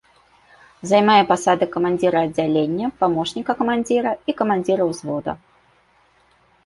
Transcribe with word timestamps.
Займае 0.91 1.17
пасады 1.31 1.67
камандзіра 1.75 2.23
аддзялення, 2.27 2.87
памочніка 3.03 3.51
камандзіра 3.63 4.11
і 4.33 4.39
камандзіра 4.41 4.83
ўзвода. 4.93 5.31